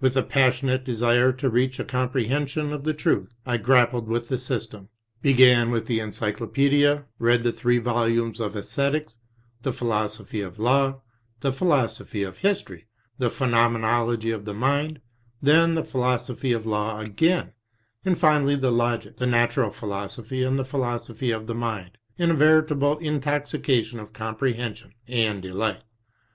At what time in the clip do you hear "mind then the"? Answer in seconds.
14.54-15.84